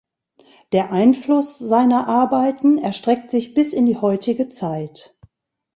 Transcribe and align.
Der 0.71 0.91
Einfluss 0.91 1.59
seiner 1.59 2.07
Arbeiten 2.07 2.79
erstreckt 2.79 3.29
sich 3.29 3.53
bis 3.53 3.71
in 3.71 3.85
die 3.85 3.97
heutige 3.97 4.49
Zeit. 4.49 5.15